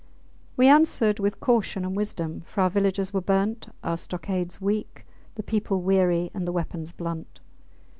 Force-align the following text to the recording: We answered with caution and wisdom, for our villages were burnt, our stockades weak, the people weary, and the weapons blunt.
We 0.57 0.65
answered 0.67 1.19
with 1.19 1.39
caution 1.39 1.85
and 1.85 1.95
wisdom, 1.95 2.41
for 2.47 2.61
our 2.61 2.71
villages 2.71 3.13
were 3.13 3.21
burnt, 3.21 3.69
our 3.83 3.97
stockades 3.97 4.59
weak, 4.59 5.05
the 5.35 5.43
people 5.43 5.83
weary, 5.83 6.31
and 6.33 6.47
the 6.47 6.51
weapons 6.51 6.91
blunt. 6.91 7.39